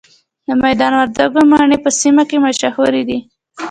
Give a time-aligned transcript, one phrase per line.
[0.47, 3.19] د میدان وردګو مڼې په سیمه کې مشهورې دي.